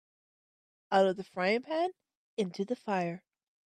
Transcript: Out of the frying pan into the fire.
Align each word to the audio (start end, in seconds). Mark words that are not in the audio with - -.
Out 0.91 1.05
of 1.05 1.15
the 1.17 1.23
frying 1.23 1.61
pan 1.61 1.91
into 2.35 2.65
the 2.65 2.75
fire. 2.75 3.23